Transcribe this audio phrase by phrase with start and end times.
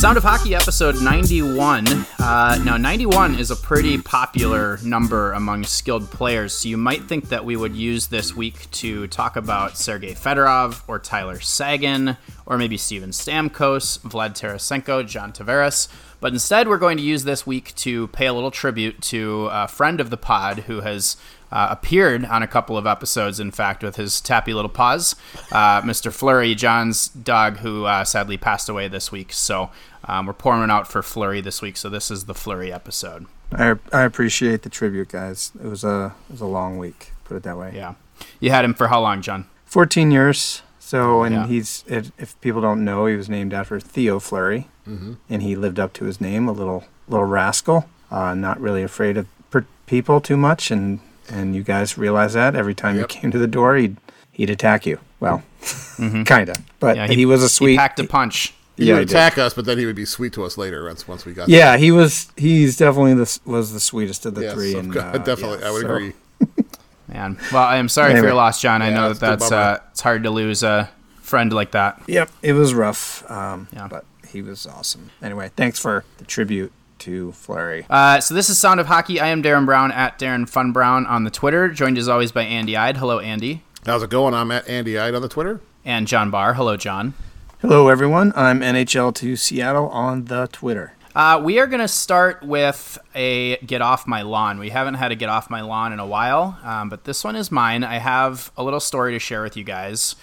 [0.00, 1.86] Sound of Hockey episode 91.
[2.18, 7.28] Uh, now, 91 is a pretty popular number among skilled players, so you might think
[7.28, 12.16] that we would use this week to talk about Sergei Fedorov or Tyler Seguin
[12.46, 15.88] or maybe Steven Stamkos, Vlad Tarasenko, John Tavares.
[16.18, 19.68] But instead, we're going to use this week to pay a little tribute to a
[19.68, 21.18] friend of the pod who has
[21.52, 25.16] uh, appeared on a couple of episodes, in fact, with his tappy little paws,
[25.50, 26.12] uh, Mr.
[26.12, 29.32] Flurry, John's dog, who uh, sadly passed away this week.
[29.32, 29.70] So
[30.10, 31.76] um, we're pouring it out for Flurry this week.
[31.76, 33.26] So this is the Flurry episode.
[33.52, 35.52] I, I appreciate the tribute, guys.
[35.62, 37.72] It was a it was a long week, put it that way.
[37.74, 37.94] Yeah,
[38.40, 39.46] you had him for how long, John?
[39.64, 40.62] Fourteen years.
[40.78, 41.46] So, and Yeah.
[41.46, 45.12] he's if, if people don't know, he was named after Theo Fleury, Mm-hmm.
[45.28, 49.16] and he lived up to his name, a little little rascal, uh, not really afraid
[49.16, 50.98] of per- people too much, and
[51.28, 53.02] and you guys realize that every time Yep.
[53.02, 53.96] you came to the door, he'd
[54.32, 54.98] he'd attack you.
[55.20, 55.42] Well,
[55.96, 57.10] kinda, but Mm-hmm.
[57.12, 57.72] Yeah, he, was a sweet.
[57.72, 58.36] He packed a punch.
[58.46, 58.54] He
[58.86, 59.10] yeah, would he did.
[59.12, 61.48] attack us, but then he would be sweet to us later once once we got
[61.48, 62.30] Yeah, he was.
[62.36, 64.42] He's definitely the was the sweetest of the.
[64.42, 64.74] Yes, three.
[64.74, 66.12] of And course, uh, definitely, yeah, I would so- agree.
[67.08, 68.82] Man, well, I am sorry for your loss, John.
[68.82, 70.88] I know that that's uh, it's hard to lose a
[71.20, 72.00] friend like that.
[72.06, 73.28] Yep, it was rough.
[73.30, 73.88] Um, Yeah.
[73.88, 75.10] but he was awesome.
[75.20, 77.84] Anyway, thanks for the tribute to Flurry.
[77.90, 79.18] Uh, so this is Sound of Hockey.
[79.20, 82.42] I am Darren Brown at Darren Fun Brown on the Twitter, joined as always by
[82.44, 82.98] Andy Eide.
[82.98, 83.62] Hello, Andy.
[83.84, 84.32] How's it going?
[84.34, 85.60] I'm at Andy Eide on the Twitter.
[85.84, 86.54] And John Barr.
[86.54, 87.14] Hello, John.
[87.60, 88.32] Hello, everyone.
[88.36, 90.94] I'm NHL to Seattle on the Twitter.
[91.14, 94.58] Uh, we are going to start with a Get Off My Lawn.
[94.58, 97.36] We haven't had a Get Off My Lawn in a while, um, but this one
[97.36, 97.84] is mine.
[97.84, 100.16] I have a little story to share with you guys.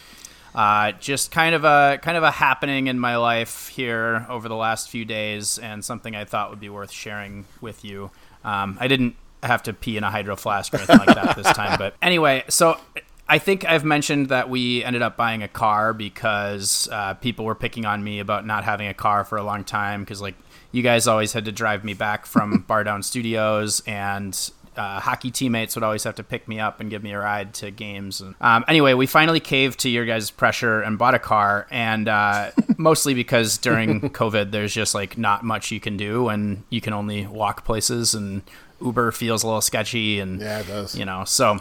[0.56, 4.56] Uh, just kind of a kind of a happening in my life here over the
[4.56, 8.10] last few days, and something I thought would be worth sharing with you.
[8.44, 11.54] Um, I didn't have to pee in a hydro flask or anything like that this
[11.54, 12.80] time, but anyway, so
[13.30, 17.56] I think I've mentioned that we ended up buying a car because uh, people were
[17.56, 20.36] picking on me about not having a car for a long time because like
[20.72, 25.32] you guys always had to drive me back from Bar Down Studios and uh, hockey
[25.32, 28.22] teammates would always have to pick me up and give me a ride to games.
[28.22, 32.08] And, um, anyway, we finally caved to your guys' pressure and bought a car, and
[32.08, 36.80] uh, mostly because during COVID, there's just like not much you can do, and you
[36.80, 38.44] can only walk places, and
[38.80, 40.96] Uber feels a little sketchy, and Yeah, it does.
[40.96, 41.60] you know, so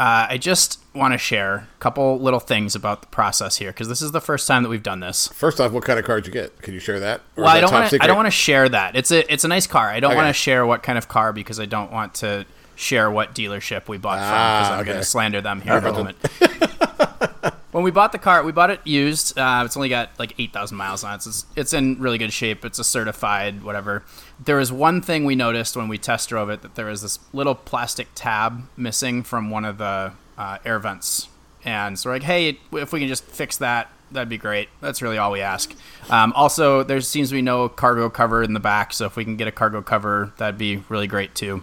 [0.00, 3.86] Uh, I just want to share a couple little things about the process here because
[3.88, 5.28] this is the first time that we've done this.
[5.28, 6.62] First off, what kind of car did you get?
[6.62, 7.20] Can you share that?
[7.36, 8.02] Or Well, I don't want to.
[8.02, 8.96] I don't want to share that.
[8.96, 9.90] It's a it's a nice car.
[9.90, 10.16] I don't Okay.
[10.16, 12.46] want to share what kind of car because I don't want to
[12.76, 15.84] share what dealership we bought from because Ah, I'm going to slander them here in
[15.84, 16.16] a moment.
[17.72, 19.38] when we bought the car, we bought it used.
[19.38, 21.26] Uh, it's only got like eight thousand miles on it.
[21.26, 22.64] It's it's in really good shape.
[22.64, 24.02] It's a certified whatever.
[24.42, 27.18] There was one thing we noticed when we test drove it that there was this
[27.32, 31.28] little plastic tab missing from one of the uh, air vents,
[31.64, 33.90] and so we're like, hey, if we can just fix that.
[34.12, 34.68] That'd be great.
[34.80, 35.72] That's really all we ask.
[36.08, 39.22] Um, also, there seems to be no cargo cover in the back, so if we
[39.22, 41.62] can get a cargo cover, that'd be really great too.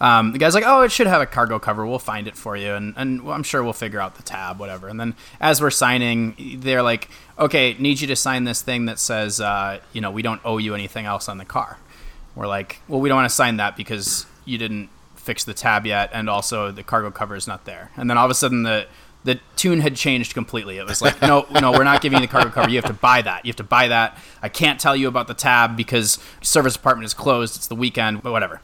[0.00, 1.86] Um, the guy's like, "Oh, it should have a cargo cover.
[1.86, 4.88] We'll find it for you, and and I'm sure we'll figure out the tab, whatever."
[4.88, 8.98] And then as we're signing, they're like, "Okay, need you to sign this thing that
[8.98, 11.78] says, uh, you know, we don't owe you anything else on the car."
[12.34, 15.86] We're like, "Well, we don't want to sign that because you didn't fix the tab
[15.86, 18.62] yet, and also the cargo cover is not there." And then all of a sudden,
[18.62, 18.86] the
[19.24, 20.78] the tune had changed completely.
[20.78, 22.70] It was like, no, no, we're not giving you the cargo cover.
[22.70, 23.44] You have to buy that.
[23.44, 24.16] You have to buy that.
[24.40, 27.56] I can't tell you about the tab because service department is closed.
[27.56, 28.60] It's the weekend, but whatever.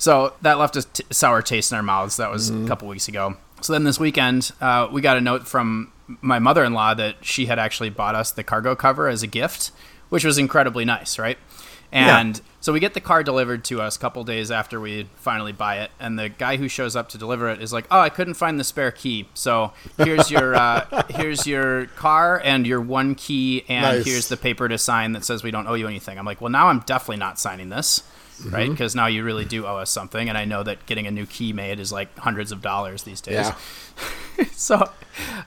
[0.00, 2.16] So that left a t- sour taste in our mouths.
[2.16, 3.36] That was a couple weeks ago.
[3.60, 7.16] So then this weekend, uh, we got a note from my mother in law that
[7.20, 9.72] she had actually bought us the cargo cover as a gift,
[10.08, 11.36] which was incredibly nice, right?
[11.92, 15.52] And so we get the car delivered to us a couple days after we finally
[15.52, 18.08] buy it, and the guy who shows up to deliver it is like, "Oh, I
[18.10, 23.16] couldn't find the spare key, so here's your uh, here's your car and your one
[23.16, 24.06] key, and Nice.
[24.06, 26.50] here's the paper to sign that says we don't owe you anything." I'm like, "Well,
[26.50, 28.02] now I'm definitely not signing this."
[28.46, 28.72] Right, Mm-hmm.
[28.72, 31.26] because now you really do owe us something, and I know that getting a new
[31.26, 33.34] key made is like hundreds of dollars these days.
[33.34, 34.44] Yeah.
[34.52, 34.90] so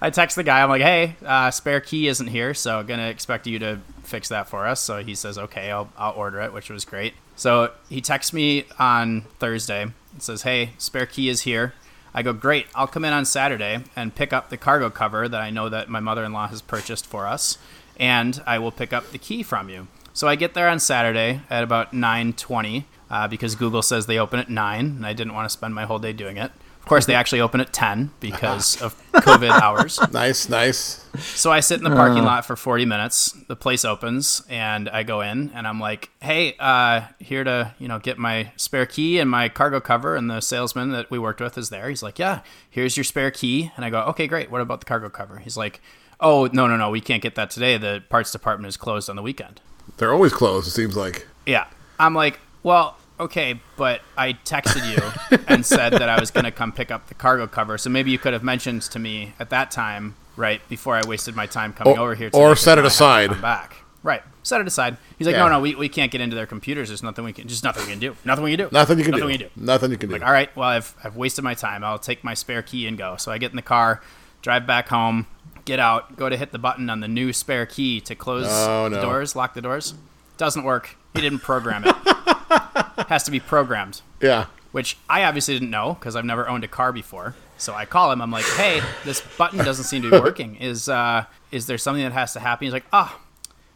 [0.01, 0.61] I text the guy.
[0.61, 4.47] I'm like, "Hey, uh, spare key isn't here, so gonna expect you to fix that
[4.47, 7.13] for us." So he says, "Okay, I'll I'll order it," which was great.
[7.35, 11.73] So he texts me on Thursday and says, "Hey, spare key is here."
[12.13, 15.41] I go, "Great, I'll come in on Saturday and pick up the cargo cover that
[15.41, 17.57] I know that my mother-in-law has purchased for us,
[17.97, 21.41] and I will pick up the key from you." So I get there on Saturday
[21.49, 25.45] at about 9:20 uh, because Google says they open at nine, and I didn't want
[25.45, 26.51] to spend my whole day doing it.
[26.79, 30.01] Of course, they actually open at 10 because of COVID hours.
[30.11, 31.05] Nice, nice.
[31.17, 33.31] So I sit in the parking lot for 40 minutes.
[33.47, 37.87] The place opens and I go in and I'm like, "Hey, uh, here to, you
[37.87, 41.39] know, get my spare key and my cargo cover." And the salesman that we worked
[41.39, 41.87] with is there.
[41.87, 44.51] He's like, "Yeah, here's your spare key." And I go, "Okay, great.
[44.51, 45.79] What about the cargo cover?" He's like,
[46.19, 46.89] "Oh, no, no, no.
[46.89, 47.77] We can't get that today.
[47.77, 49.61] The parts department is closed on the weekend."
[49.97, 50.67] They're always closed.
[50.67, 51.27] It seems like.
[51.45, 51.67] Yeah.
[51.99, 54.89] I'm like, well, okay, but I texted
[55.31, 57.77] you and said that I was going to come pick up the cargo cover.
[57.77, 61.35] So maybe you could have mentioned to me at that time, right, before I wasted
[61.35, 62.29] my time coming Or- over here.
[62.33, 63.41] or set it aside.
[63.41, 63.75] Back.
[64.01, 64.23] Right.
[64.41, 64.97] Set it aside.
[65.17, 65.43] He's like, Yeah.
[65.43, 66.89] no, no, we, we can't get into their computers.
[66.89, 68.17] There's nothing we can, just nothing we can do.
[68.25, 68.69] Nothing we can do.
[68.73, 69.31] Nothing you can nothing do.
[69.31, 69.65] we can do.
[69.65, 70.13] Nothing you can do.
[70.15, 71.83] Like, all right, well, I've, I've wasted my time.
[71.85, 73.15] I'll take my spare key and go.
[73.15, 74.01] So I get in the car,
[74.41, 75.27] drive back home,
[75.65, 78.89] get out, go to hit the button on the new spare key to close Oh,
[78.89, 79.93] the doors, lock the doors.
[80.37, 80.95] Doesn't work.
[81.13, 81.95] He didn't program it.
[83.07, 84.45] Has to be programmed, yeah.
[84.71, 87.35] which I obviously didn't know because I've never owned a car before.
[87.57, 88.21] So I call him.
[88.21, 90.55] I'm like, "Hey, this button doesn't seem to be working.
[90.55, 93.19] Is uh, is there something that has to happen?" He's like, "Ah,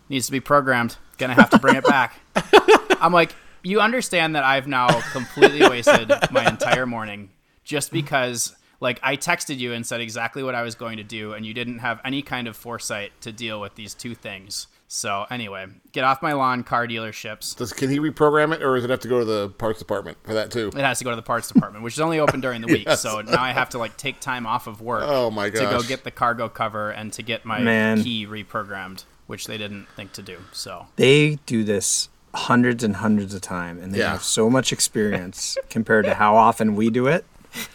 [0.10, 0.98] needs to be programmed.
[1.18, 2.19] Gonna have to bring it back."
[3.00, 7.30] I'm like, "You understand that I've now completely wasted my entire morning
[7.63, 11.33] just because." Like I texted you and said exactly what I was going to do,
[11.33, 14.68] and you didn't have any kind of foresight to deal with these two things.
[14.89, 17.56] So anyway, get off my lawn, car dealerships.
[17.57, 20.18] Does can he reprogram it, or does it have to go to the parts department
[20.24, 20.68] for that too?
[20.69, 22.85] It has to go to the parts department, which is only open during the week.
[22.85, 23.01] Yes.
[23.01, 25.81] So now I have to like take time off of work Oh, my to go
[25.81, 28.01] get the cargo cover and to get my Man.
[28.03, 30.38] key reprogrammed, which they didn't think to do.
[30.53, 34.12] So They do this hundreds and hundreds of times, and they Yeah.
[34.12, 37.25] have so much experience compared to how often we do it.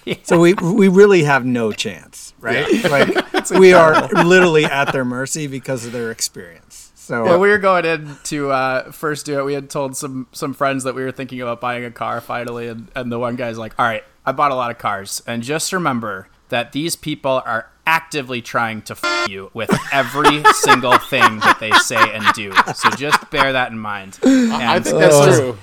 [0.24, 2.66] So we we really have no chance, right?
[2.84, 6.90] Like we are literally at their mercy because of their experience.
[6.94, 10.26] So when we were going in to uh, first do it, we had told some
[10.32, 13.36] some friends that we were thinking about buying a car finally, and and the one
[13.36, 16.96] guy's like, "All right, I bought a lot of cars, and just remember that these
[16.96, 22.24] people are." actively trying to f- you with every single thing that they say and
[22.32, 25.36] do so just bear that in mind I think that's Oh.
[25.36, 25.58] true.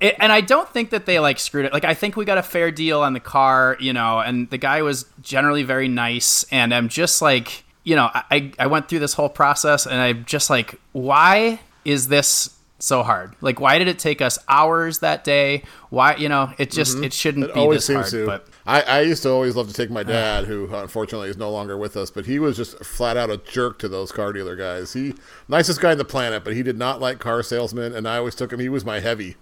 [0.00, 1.72] It, and I don't think that they like screwed it.
[1.72, 4.58] Like I think we got a fair deal on the car, you know, and the
[4.58, 6.44] guy was generally very nice.
[6.50, 10.24] And I'm just like, you know, I I went through this whole process, and I'm
[10.24, 13.34] just like, why is this so hard?
[13.42, 15.64] Like, why did it take us hours that day?
[15.90, 17.04] Why, you know, it just mm-hmm.
[17.04, 18.10] it shouldn't It be always this seems hard.
[18.10, 18.26] to.
[18.26, 21.50] But I, I used to always love to take my dad, who unfortunately is no
[21.50, 24.56] longer with us, but he was just flat out a jerk to those car dealer
[24.56, 24.94] guys.
[24.94, 25.14] He
[25.48, 28.34] nicest guy on the planet, but he did not like car salesmen, and I always
[28.34, 28.60] took him.
[28.60, 29.36] He was my heavy.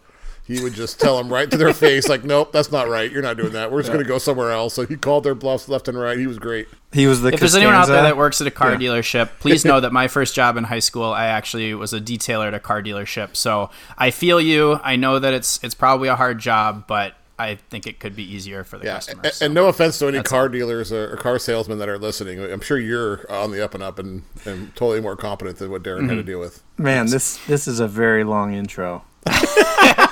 [0.49, 3.13] He would just tell them right to their face, like, "Nope, that's not right.
[3.13, 3.71] You're not doing that.
[3.71, 6.19] We're just going to go somewhere else." So he called their bluffs left and right.
[6.19, 6.67] He was great.
[6.93, 8.79] he was the if there's anyone out there that works at a car Yeah.
[8.79, 12.49] dealership, please know that my first job in high school, I actually was a detailer
[12.49, 13.37] at a car dealership.
[13.37, 14.81] So I feel you.
[14.83, 18.25] I know that it's it's probably a hard job, but I think it could be
[18.25, 19.25] easier for the Yeah, customers.
[19.25, 19.45] and, so.
[19.45, 22.41] and no offense to any car dealers or, or car salesmen that are listening.
[22.41, 25.83] I'm sure you're on the up and up and, and totally more competent than what
[25.85, 26.09] Darren Mm-hmm.
[26.09, 26.63] had to deal with.
[26.79, 29.05] Man, this this is a very long intro.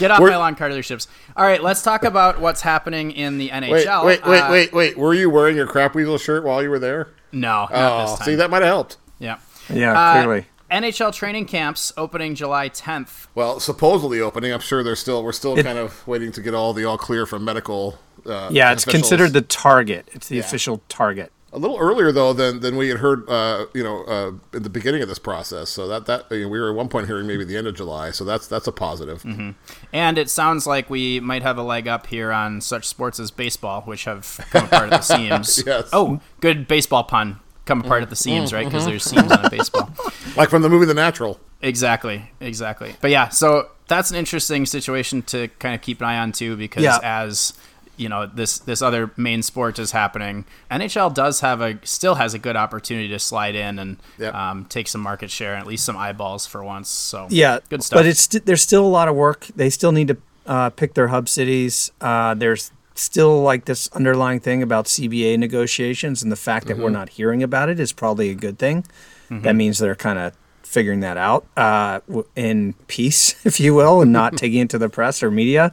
[0.00, 1.06] Get off We're- my lawn car dealerships.
[1.36, 4.04] All right, let's talk about what's happening in the NHL.
[4.04, 4.98] wait, wait, Uh, wait, wait.
[4.98, 7.08] Were you wearing your crap weasel shirt while you were there?
[7.32, 8.24] No, not Oh, this time.
[8.26, 8.96] see, that might have helped.
[9.20, 9.36] yeah.
[9.72, 10.46] Yeah, Uh, clearly.
[10.72, 13.28] NHL training camps opening July 10th.
[13.34, 14.52] Well, supposedly opening.
[14.52, 15.22] I'm sure they're still.
[15.22, 17.98] We're still It- kind of waiting to get all the all clear from medical.
[18.26, 19.02] Uh, Yeah, it's officials.
[19.02, 20.08] considered the target.
[20.12, 21.32] It's the official target.
[21.52, 23.28] A little earlier though than, than we had heard.
[23.28, 25.70] Uh, you know, uh, in the beginning of this process.
[25.70, 27.74] So that that you know, we were at one point hearing maybe the end of
[27.74, 28.10] July.
[28.10, 29.22] So that's that's a positive.
[29.22, 29.50] Mm-hmm.
[29.92, 33.30] And it sounds like we might have a leg up here on such sports as
[33.30, 35.62] baseball, which have come apart at the seams.
[35.66, 35.88] Yes.
[35.92, 37.40] Oh, good baseball pun.
[37.66, 38.64] Come apart at the seams, right?
[38.66, 39.90] Because there's seams on a baseball.
[40.36, 41.40] Like from the movie The Natural.
[41.60, 42.94] Exactly, exactly.
[43.00, 46.56] But yeah, so that's an interesting situation to kind of keep an eye on too,
[46.56, 46.98] because Yeah.
[47.02, 47.52] as
[48.00, 50.44] you know, this this other main sport is happening.
[50.70, 54.34] NHL does have a still has a good opportunity to slide in and Yep.
[54.34, 56.88] um, take some market share and at least some eyeballs for once.
[56.88, 57.98] So Yeah, good stuff.
[57.98, 59.46] But it's st- there's still a lot of work.
[59.54, 60.16] They still need to
[60.46, 61.92] uh, pick their hub cities.
[62.00, 66.90] Uh, there's still like this underlying thing about CBA negotiations, and the fact that we're
[66.90, 68.84] not hearing about it is probably a good thing.
[69.30, 72.00] That means they're kind of figuring that out uh,
[72.36, 75.72] in peace, if you will, and not taking it to the press or media.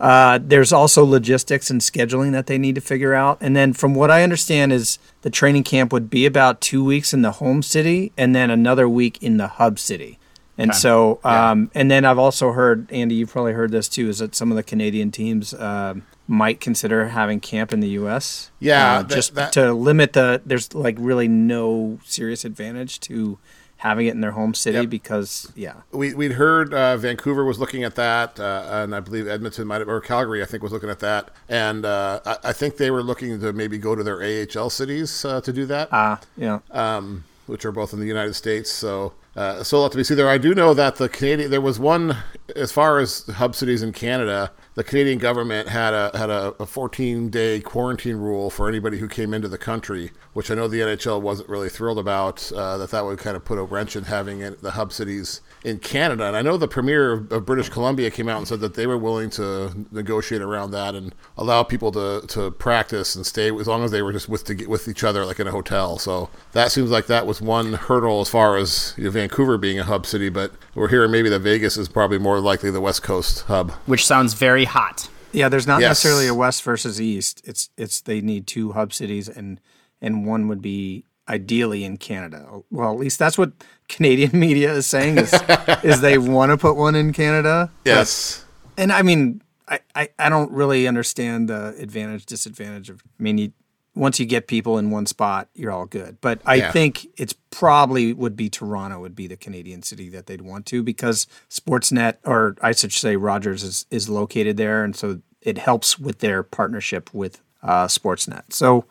[0.00, 3.36] Uh, there's also logistics and scheduling that they need to figure out.
[3.40, 7.12] And then, from what I understand, is the training camp would be about two weeks
[7.12, 10.18] in the home city and then another week in the hub city.
[10.56, 10.78] And Okay.
[10.78, 14.34] so, um, and then I've also heard, Andy, you've probably heard this too, is that
[14.34, 18.50] some of the Canadian teams um might consider having camp in the U.S.
[18.60, 20.42] Yeah, uh, that- just that- to limit the.
[20.44, 23.38] There's like really no serious advantage to
[23.78, 24.90] having it in their home city Yep.
[24.90, 29.26] because, yeah, We, we'd heard uh, Vancouver was looking at that, uh, and I believe
[29.28, 31.30] Edmonton might have, or Calgary, I think, was looking at that.
[31.48, 35.24] And uh, I, I think they were looking to maybe go to their AHL cities
[35.24, 38.70] uh, to do that, ah, yeah, um, which are both in the United States.
[38.70, 40.28] So uh, still have to be seen there.
[40.28, 42.16] I do know that the Canadian there was one
[42.56, 44.50] as far as hub cities in Canada.
[44.78, 49.08] The Canadian government had a had a, a 14 day quarantine rule for anybody who
[49.08, 52.52] came into the country, which I know the NHL wasn't really thrilled about.
[52.52, 55.40] Uh, that that would kind of put a wrench in having it, the hub cities
[55.64, 56.26] in Canada.
[56.26, 58.98] And I know the premier of British Columbia came out and said that they were
[58.98, 63.82] willing to negotiate around that and allow people to, to practice and stay as long
[63.84, 65.98] as they were just with to, with each other, like in a hotel.
[65.98, 69.78] So that seems like that was one hurdle as far as you know, Vancouver being
[69.78, 70.28] a hub city.
[70.28, 74.06] But we're hearing maybe that Vegas is probably more likely the West Coast hub, which
[74.06, 75.08] sounds very hot.
[75.32, 75.90] Yeah, there's not yes.
[75.90, 77.42] necessarily a west versus east.
[77.44, 79.60] It's it's they need two hub cities and
[80.00, 82.62] and one would be ideally in Canada.
[82.70, 83.52] Well, at least that's what
[83.88, 85.34] Canadian media is saying is
[85.82, 87.70] is they want to put one in Canada.
[87.84, 88.44] Yes.
[88.76, 93.02] But, and I mean, I, I, I don't really understand the advantage disadvantage of.
[93.18, 93.52] I mean, you,
[93.94, 96.18] once you get people in one spot, you're all good.
[96.20, 96.72] But I yeah.
[96.72, 100.82] think it's probably would be Toronto would be the Canadian city that they'd want to
[100.82, 105.98] because Sportsnet or I should say Rogers is is located there, and so it helps
[105.98, 108.52] with their partnership with uh, Sportsnet.
[108.52, 108.84] So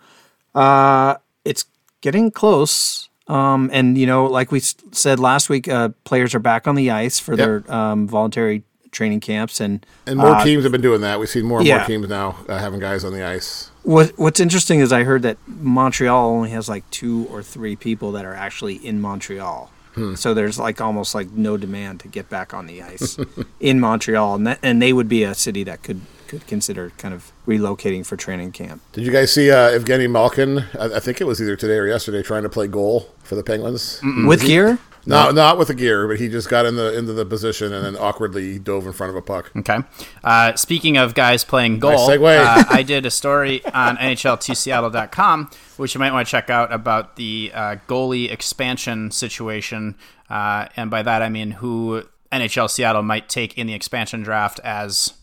[0.53, 1.15] uh,
[1.45, 1.65] it's
[2.01, 3.09] getting close.
[3.27, 6.91] Um, and you know, like we said last week, uh, players are back on the
[6.91, 7.37] ice for yep.
[7.65, 11.19] their um, voluntary training camps, and and more uh, teams have been doing that.
[11.19, 11.79] We've seen more and yeah.
[11.79, 13.69] more teams now uh, having guys on the ice.
[13.83, 18.13] What What's interesting is I heard that Montreal only has like two or three people
[18.13, 19.71] that are actually in Montreal.
[19.93, 20.15] Hmm.
[20.15, 23.17] So there's like almost like no demand to get back on the ice
[23.59, 27.13] in Montreal, and that, and they would be a city that could could consider kind
[27.13, 28.81] of relocating for training camp.
[28.91, 30.59] Did you guys see uh, Evgeny Malkin?
[30.79, 33.43] I, I, think it was either today or yesterday, trying to play goal for the
[33.43, 34.27] Penguins Mm-mm.
[34.27, 34.79] with gear.
[35.07, 37.85] No, not with the gear, but he just got in the into the position and
[37.85, 39.51] then awkwardly dove in front of a puck.
[39.55, 39.79] Okay.
[40.21, 45.95] Uh, speaking of guys playing goal, nice uh, I did a story on NHL2Seattle.com, which
[45.95, 49.95] you might want to check out about the uh, goalie expansion situation,
[50.29, 52.03] uh, and by that I mean who
[52.33, 55.13] NHL Seattle might take in the expansion draft as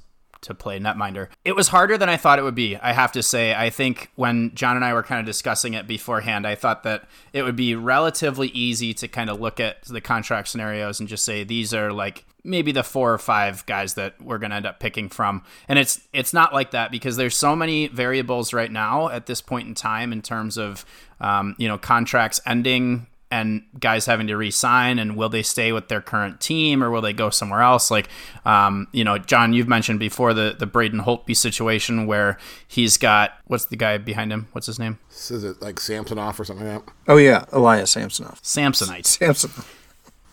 [0.44, 1.28] to play netminder.
[1.44, 2.76] It was harder than I thought it would be.
[2.76, 3.54] I have to say.
[3.54, 7.04] I think when John and I were kind of discussing it beforehand, I thought that
[7.32, 11.24] it would be relatively easy to kind of look at the contract scenarios and just
[11.24, 14.66] say these are like maybe the four or five guys that we're going to end
[14.66, 18.70] up picking from and it's it's not like that because there's so many variables right
[18.70, 20.84] now at this point in time in terms of
[21.20, 25.88] um, you know contracts ending and guys having to resign and will they stay with
[25.88, 27.90] their current team or will they go somewhere else?
[27.90, 28.08] Like
[28.44, 33.32] um, you know john you've mentioned before the the braden holtby situation where he's got
[33.46, 34.48] what's the guy behind him?
[34.52, 34.98] What's his name?
[35.10, 36.92] Is it like samsonov or something like that?
[37.08, 38.40] Oh yeah elias samsonov.
[38.42, 39.06] Samsonite.
[39.06, 39.80] Samsonov.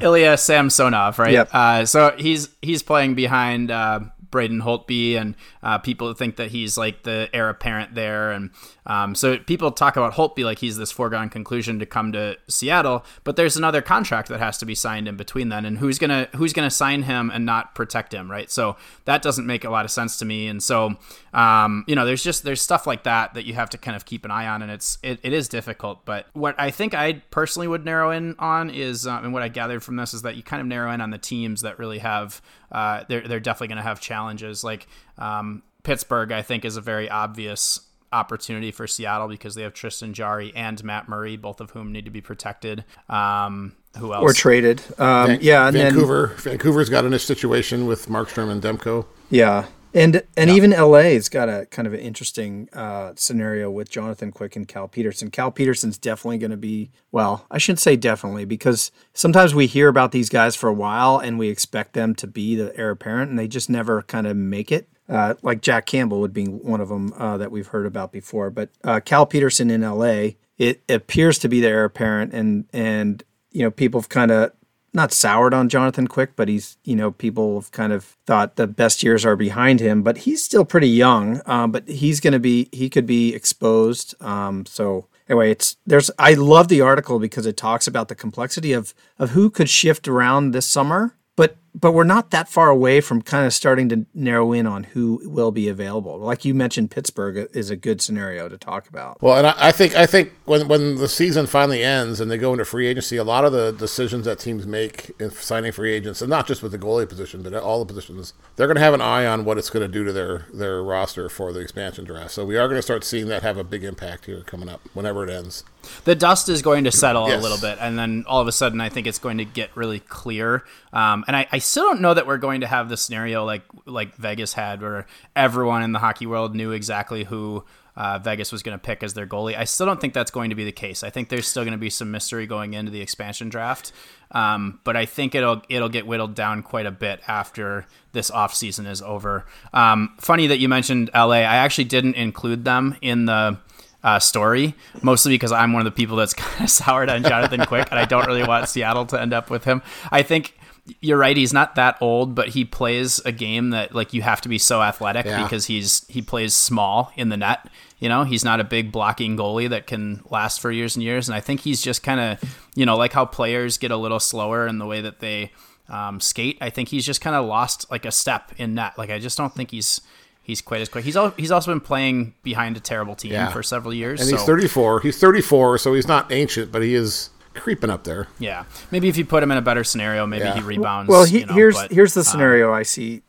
[0.01, 1.33] Ilya Samsonov, right?
[1.33, 1.49] Yep.
[1.53, 6.77] Uh, so he's he's playing behind uh, Braden Holtby, and uh, people think that he's
[6.77, 8.51] like the heir apparent there, and
[8.87, 13.05] um, so people talk about Holtby like he's this foregone conclusion to come to Seattle,
[13.25, 16.29] but there's another contract that has to be signed in between then, and who's gonna
[16.37, 18.51] who's gonna sign him and not protect him, right?
[18.51, 20.97] So that doesn't make a lot of sense to me, and so
[21.37, 24.07] um, you know, there's just there's stuff like that that you have to kind of
[24.07, 26.07] keep an eye on, and it's it, it is difficult.
[26.07, 29.49] But what I think I personally would narrow in on is, um, and what I
[29.49, 31.99] gathered from this is that you kind of narrow in on the teams that really
[31.99, 32.41] have
[32.73, 34.63] uh, they're they're definitely going to have challenges.
[34.65, 34.87] Like
[35.19, 37.81] um, Pittsburgh, I think is a very obvious
[38.13, 42.05] opportunity for Seattle because they have Tristan Jarry and Matt Murray, both of whom need
[42.05, 42.85] to be protected.
[43.09, 44.23] Um, who else?
[44.23, 44.83] Or traded.
[44.99, 46.29] Um, Van- yeah, Vancouver.
[46.29, 49.07] Then, Vancouver's got in a situation with Markstrom and Demko.
[49.31, 50.57] Yeah, and and yeah.
[50.57, 54.89] even LA's got a kind of an interesting uh, scenario with Jonathan Quick and Cal
[54.89, 55.31] Petersen.
[55.31, 57.47] Cal Petersen's definitely going to be well.
[57.51, 61.39] I shouldn't say definitely because sometimes we hear about these guys for a while and
[61.39, 64.71] we expect them to be the heir apparent, and they just never kind of make
[64.71, 64.89] it.
[65.09, 68.51] Uh, like Jack Campbell would be one of them uh, that we've heard about before.
[68.51, 73.23] But uh, Cal Petersen in LA, it appears to be the heir apparent, and and
[73.53, 74.53] you know people have kind of
[74.97, 78.67] not soured on Jonathan Quick, but he's, you know, people have kind of thought the
[78.67, 81.41] best years are behind him, but he's still pretty young.
[81.47, 84.21] Um, but he's going to be, he could be exposed.
[84.21, 88.73] Um, so anyway, it's, there's, I love the article because it talks about the complexity
[88.73, 93.03] of, of who could shift around this summer but but we're not that far away
[93.03, 96.19] from kind of starting to narrow in on who will be available.
[96.19, 99.21] Like you mentioned, Pittsburgh is a good scenario to talk about.
[99.21, 102.39] Well, and I, I think I think when when the season finally ends and they
[102.39, 105.93] go into free agency, a lot of the decisions that teams make in signing free
[105.93, 108.83] agents, and not just with the goalie position, but all the positions, they're going to
[108.83, 111.61] have an eye on what it's going to do to their their roster for the
[111.61, 112.31] expansion draft.
[112.31, 114.81] So we are going to start seeing that have a big impact here coming up
[114.95, 115.63] whenever it ends
[116.05, 117.39] the dust is going to settle yes.
[117.39, 119.71] a little bit, and then all of a sudden, I think it's going to get
[119.77, 120.65] really clear.
[120.93, 123.63] Um, and I, I, still don't know that we're going to have the scenario like
[123.85, 127.65] like Vegas had, where everyone in the hockey world knew exactly who
[127.97, 129.57] uh, Vegas was going to pick as their goalie.
[129.57, 131.03] I still don't think that's going to be the case.
[131.03, 133.93] I think there's still going to be some mystery going into the expansion draft.
[134.33, 138.87] Um, but I think it'll it'll get whittled down quite a bit after this offseason
[138.87, 139.47] is over.
[139.73, 141.37] Um, funny that you mentioned LA.
[141.37, 143.59] I actually didn't include them in the
[144.03, 147.65] uh, story, mostly because I'm one of the people that's kind of soured on Jonathan
[147.67, 149.81] Quick, and I don't really want Seattle to end up with him.
[150.13, 150.57] I think
[151.01, 151.37] you're right.
[151.37, 154.59] He's not that old, but he plays a game that like you have to be
[154.59, 155.43] so athletic Yeah.
[155.43, 157.69] because he's he plays small in the net.
[157.99, 161.29] You know, he's not a big blocking goalie that can last for years and years.
[161.29, 164.21] And I think he's just kind of, you know, like how players get a little
[164.21, 165.51] slower in the way that they
[165.89, 166.59] um, skate.
[166.61, 168.99] I think he's just kind of lost like a step in net.
[168.99, 170.01] Like I just don't think he's
[170.43, 171.05] he's quite as quick.
[171.05, 173.49] He's al- he's also been playing behind a terrible team Yeah.
[173.49, 174.21] for several years.
[174.21, 175.01] And so, he's 34.
[175.01, 178.29] He's 34, so he's not ancient, but he is creeping up there.
[178.39, 180.55] Yeah, maybe if you put him in a better scenario, maybe Yeah.
[180.55, 181.09] he rebounds.
[181.09, 183.23] Well, he, you know, here's but, here's the um, scenario I see,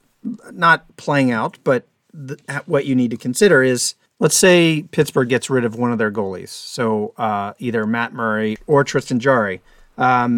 [0.52, 1.88] not playing out, but
[2.28, 5.98] th- what you need to consider is, let's say Pittsburgh gets rid of one of
[5.98, 9.62] their goalies, so uh, either Matt Murray or Tristan Jarry.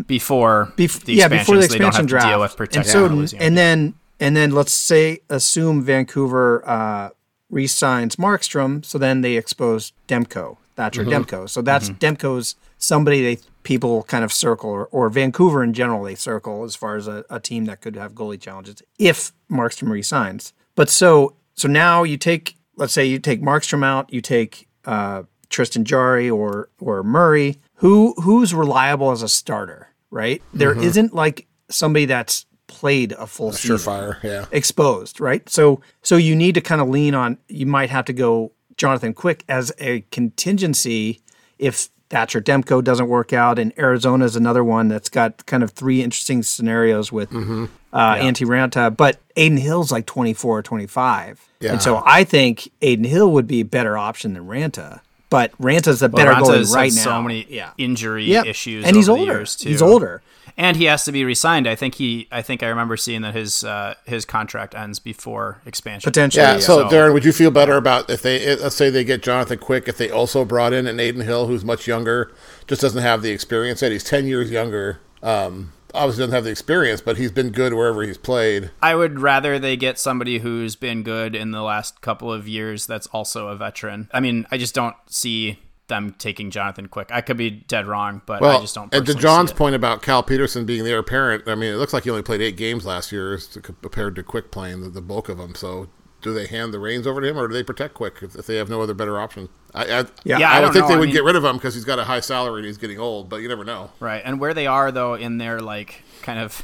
[0.08, 2.26] before Bef- the yeah, expansion, before the so they don't expansion have draft.
[2.26, 3.40] to deal with and so, goalies, yeah.
[3.44, 7.10] and then and then let's say assume Vancouver uh,
[7.50, 11.24] re-signs Markstrom, so then they expose Demko, Thatcher Mm-hmm.
[11.36, 11.50] Demko.
[11.50, 16.16] So that's Demko's somebody they people kind of circle, or, or Vancouver in general they
[16.16, 20.54] circle as far as a, a team that could have goalie challenges if Markstrom resigns.
[20.74, 25.22] But so so now you take let's say you take Markstrom out, you take uh,
[25.50, 27.60] Tristan Jarry or or Murray.
[27.76, 29.90] Who who's reliable as a starter?
[30.10, 34.46] Right, There not like somebody that's played a full season Surefire, yeah.
[34.52, 35.48] exposed, right?
[35.48, 39.14] So so you need to kind of lean on you might have to go Jonathan
[39.14, 41.22] Quick as a contingency
[41.60, 45.72] if Thatcher Demko doesn't work out and Arizona is another one that's got kind of
[45.72, 47.66] three interesting scenarios with Mm-hmm.
[47.94, 51.48] uh, Antti Raanta, but Adin Hill's like 24 or 25.
[51.60, 51.74] Yeah.
[51.74, 55.02] And so I think Adin Hill would be a better option than Raanta.
[55.30, 57.02] But Raanta's the Well, better Raanta's goalie right now.
[57.04, 57.72] So many yeah.
[57.78, 58.46] injury Yep.
[58.48, 59.34] issues, and he's over the older.
[59.40, 59.70] years, too.
[59.70, 60.24] He's older.
[60.58, 61.68] And he has to be re-signed.
[61.68, 62.28] I think he.
[62.32, 66.10] I think I remember seeing that his uh, his contract ends before expansion.
[66.10, 66.44] Potentially.
[66.44, 69.22] Yeah, so, So- Darren, would you feel better about if they let's say they get
[69.24, 72.32] Jonathan Quick if they also brought in an Adin Hill who's much younger,
[72.68, 73.92] just doesn't have the experience yet.
[73.92, 75.00] He's ten years younger.
[75.22, 78.72] Um, obviously doesn't have the experience, but he's been good wherever he's played.
[78.82, 82.86] I would rather they get somebody who's been good in the last couple of years.
[82.86, 84.10] That's also a veteran.
[84.14, 85.60] I mean, I just don't see
[85.90, 87.10] them taking Jonathan Quick.
[87.12, 88.94] I could be dead wrong, but Well, I just don't.
[88.94, 89.58] and to John's see it.
[89.58, 92.24] point about Cal Petersen being the heir apparent, I mean, it looks like he only
[92.24, 95.54] played eight games last year compared to Quick playing the, the bulk of them.
[95.56, 95.90] So,
[96.22, 98.46] do they hand the reins over to him, or do they protect Quick if, if
[98.46, 99.50] they have no other better option?
[99.74, 99.86] I, I,
[100.24, 100.88] Yeah, Yeah, I, I would don't think know.
[100.90, 102.66] they I would mean- get rid of him because he's got a high salary and
[102.66, 103.92] he's getting old, but you never know.
[104.00, 106.62] Right, and where they are though in their like kind of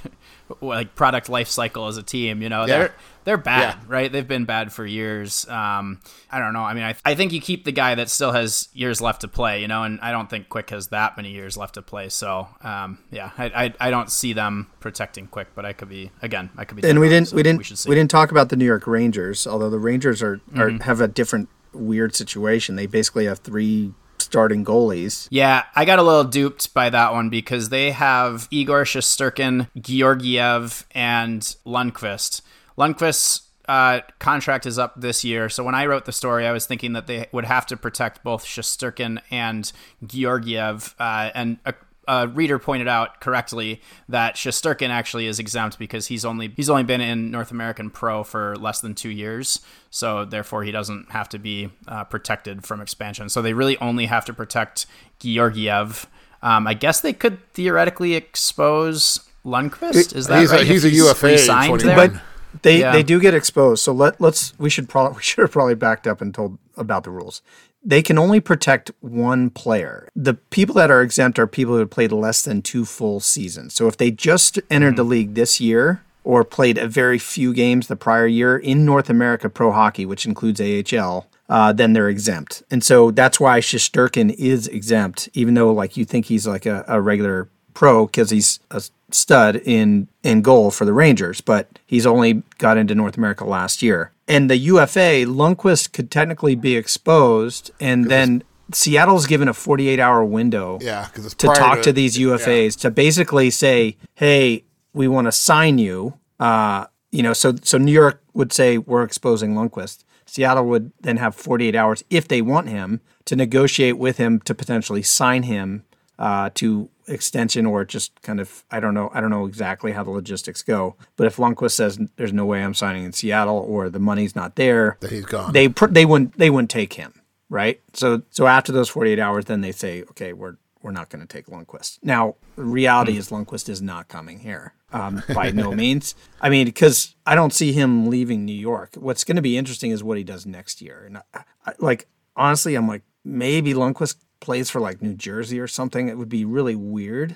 [0.62, 2.78] like product life cycle as a team, you know, Yeah.
[2.78, 3.84] they're they're bad, Yeah.
[3.88, 4.12] right?
[4.12, 5.50] They've been bad for years.
[5.50, 6.00] Um,
[6.32, 6.62] I don't know.
[6.64, 9.28] I mean, I, I think you keep the guy that still has years left to
[9.28, 12.10] play, you know, and I don't think Quick has that many years left to play.
[12.10, 16.12] So, um, yeah, I, I, I don't see them protecting Quick, but I could be
[16.22, 16.88] again, I could be.
[16.88, 19.48] and we didn't so we didn't we we, didn't talk about the New York Rangers,
[19.48, 20.82] although the Rangers are, are Mm-hmm.
[20.84, 22.76] have a different weird situation.
[22.76, 23.94] They basically have three
[24.26, 25.28] starting goalies.
[25.30, 30.86] Yeah, I got a little duped by that one because they have Igor Shesterkin, Georgiev,
[30.92, 32.42] and Lundqvist.
[32.78, 36.66] Lundqvist's uh, contract is up this year, so when I wrote the story, I was
[36.66, 39.72] thinking that they would have to protect both Shesterkin and
[40.06, 41.74] Georgiev, uh, and a,
[42.08, 46.84] a reader pointed out correctly that Shesterkin actually is exempt because he's only he's only
[46.84, 51.30] been in North American Pro for less than two years, so therefore he doesn't have
[51.30, 53.30] to be uh, protected from expansion.
[53.30, 54.86] So they really only have to protect
[55.20, 56.08] Georgiev.
[56.42, 60.16] Um, I guess they could theoretically expose Lundqvist.
[60.16, 60.68] Is that He's a- right?
[60.68, 61.96] he's If a UFA re-signed there?
[61.96, 62.22] But
[62.62, 62.92] they Yeah.
[62.92, 63.84] they do get exposed.
[63.84, 67.04] So let let's we should probably we should have probably backed up and told about
[67.04, 67.42] the rules.
[67.88, 70.10] They can only protect one player.
[70.16, 73.76] The people that are exempt are people who have played less than two full seasons.
[73.76, 77.88] So if they just entered the league this year or played a very few games
[77.88, 82.64] the prior year in North America Pro Hockey, which includes AHL, uh, then they're exempt.
[82.72, 86.84] And so that's why Shesterkin is exempt, even though like you think he's like a,
[86.88, 92.08] a regular pro because he's a stud in in goal for the Rangers, but he's
[92.08, 94.12] only got into North America last year.
[94.28, 100.26] And the UFA, Lundqvist could technically be exposed, and then Seattle's given a 48 hour
[100.26, 105.32] window Yeah, it's to talk to, these UFAs to basically say, "Hey, we want to
[105.32, 110.04] sign you." Uh, you know, so so New York would say we're exposing Lundqvist.
[110.26, 114.56] Seattle would then have 48 hours if they want him to negotiate with him to
[114.56, 115.84] potentially sign him
[116.20, 120.04] uh, to extension or just kind of I don't know I don't know exactly how
[120.04, 120.96] the logistics go.
[121.18, 124.56] But if Lundqvist says there's no way I'm signing in Seattle or the money's not
[124.56, 125.54] there, that he's gone.
[125.54, 127.22] they pr- they wouldn't they wouldn't take him.
[127.50, 127.82] right?
[127.94, 131.28] So so after those 48 hours, then they say, okay, we're we're not going to
[131.28, 131.98] take Lundqvist.
[132.04, 136.14] Now, reality is Lundqvist is not coming here um, by no means.
[136.40, 138.94] I mean, because I don't see him leaving New York.
[138.94, 141.04] What's going to be interesting is what he does next year.
[141.08, 145.68] And I, I, like honestly, I'm like maybe Lundqvist plays for like New Jersey or
[145.68, 146.08] something.
[146.08, 147.36] It would be really weird.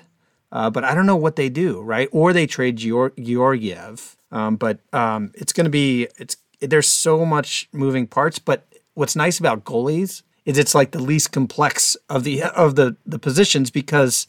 [0.52, 2.08] Uh, but I don't know what they do, right?
[2.12, 4.16] Or they trade Georg- Georgiev.
[4.32, 8.38] Um, but um, it's going to be it's there's so much moving parts.
[8.38, 12.96] But what's nice about goalies is it's like the least complex of the of the
[13.04, 14.26] the positions because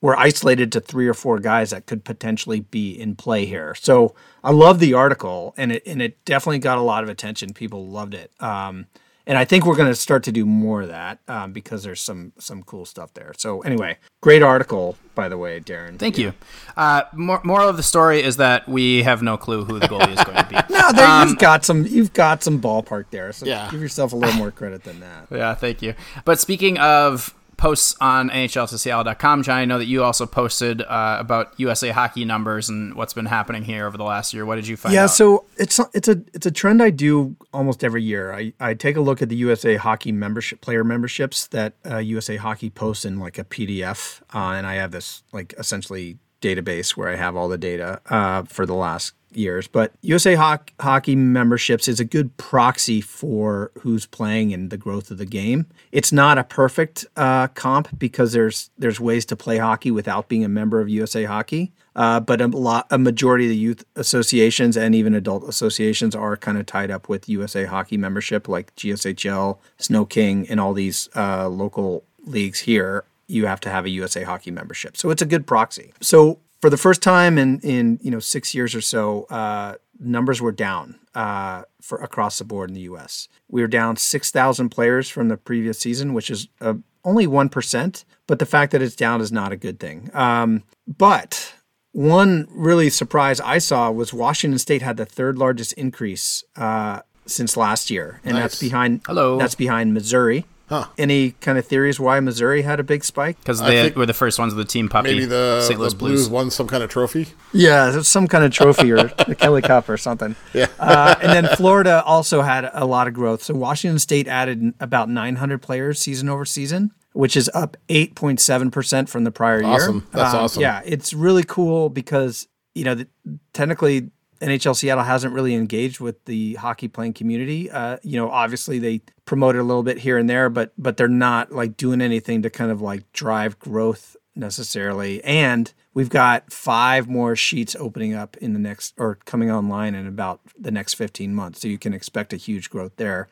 [0.00, 3.74] we're isolated to three or four guys that could potentially be in play here.
[3.74, 7.52] So I love the article, and it and it definitely got a lot of attention.
[7.54, 8.30] People loved it.
[8.40, 8.86] Um,
[9.26, 12.00] and I think we're going to start to do more of that um, because there's
[12.00, 13.32] some some cool stuff there.
[13.36, 15.98] So anyway, great article by the way, Darren.
[15.98, 16.32] Thank you.
[16.78, 20.16] Uh, more, moral of the story is that we have no clue who the goalie
[20.16, 20.56] is going to be.
[20.70, 23.32] No, there, um, you've got some you've got some ballpark there.
[23.32, 23.68] So Yeah.
[23.70, 25.26] give yourself a little more credit than that.
[25.30, 25.94] Yeah, thank you.
[26.24, 31.52] But speaking of posts on NHLToSeattle.com, John, I know that you also posted uh, about
[31.58, 34.46] USA hockey numbers and what's been happening here over the last year.
[34.46, 35.10] What did you find Yeah, out?
[35.10, 38.32] so it's it's a it's a trend I do almost every year.
[38.32, 42.36] I, I take a look at the USA Hockey membership player memberships that uh, USA
[42.36, 47.08] Hockey posts in like a PDF, uh, and I have this like essentially database where
[47.08, 49.68] I have all the data uh, for the last years.
[49.68, 55.10] But USA Hoc- Hockey memberships is a good proxy for who's playing and the growth
[55.10, 55.66] of the game.
[55.92, 60.44] It's not a perfect uh, comp because there's there's ways to play hockey without being
[60.44, 61.72] a member of USA Hockey.
[61.96, 66.36] Uh, but a lot, a majority of the youth associations and even adult associations are
[66.36, 71.48] kind of tied up with USA Hockey membership, like GSHL, Sno-King, and all these uh,
[71.48, 73.04] local leagues here.
[73.30, 75.92] You have to have a USA Hockey membership, so it's a good proxy.
[76.00, 80.40] So for the first time in in you know six years or so, uh, numbers
[80.40, 83.28] were down uh, for across the board in the U.S.
[83.48, 87.48] We were down six thousand players from the previous season, which is uh, only one
[87.48, 88.04] percent.
[88.26, 90.10] But the fact that it's down is not a good thing.
[90.14, 91.54] Um, but
[91.92, 97.56] one really surprise I saw was Washington State had the third largest increase uh, since
[97.56, 99.38] last year, and that's behind Hello.
[99.38, 100.44] that's behind Missouri.
[100.70, 100.86] Huh.
[100.96, 103.36] Any kind of theories why Missouri had a big spike?
[103.40, 105.08] because they think were the first ones with the team puppy.
[105.12, 105.78] Maybe the, St.
[105.78, 106.28] Louis the Blues Blues.
[106.30, 107.26] won some kind of trophy.
[107.52, 110.36] Yeah, it's some kind of trophy or the Kelly Cup or something.
[110.54, 110.68] Yeah.
[110.78, 113.42] Uh, and then Florida also had a lot of growth.
[113.42, 119.24] So Washington State added about 900 players season over season, which is up 8.7% from
[119.24, 119.70] the prior year.
[119.70, 120.06] Awesome.
[120.12, 120.62] That's Um, awesome.
[120.62, 123.08] Yeah, it's really cool because, you know, the,
[123.52, 127.70] technically NHL Seattle hasn't really engaged with the hockey playing community.
[127.70, 130.96] Uh, you know, obviously they promote it a little bit here and there, but but
[130.96, 135.22] they're not like doing anything to kind of like drive growth necessarily.
[135.24, 140.06] And we've got five more sheets opening up in the next or coming online in
[140.06, 141.60] about the next 15 months.
[141.60, 143.28] So you can expect a huge growth there.